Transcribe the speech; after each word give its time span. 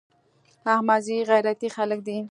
احمدزي 0.73 1.17
غيرتي 1.29 1.67
خلک 1.75 1.99
دي. 2.07 2.17